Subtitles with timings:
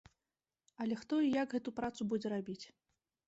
[0.85, 2.61] Але хто і як гэту працу будзе рабіць?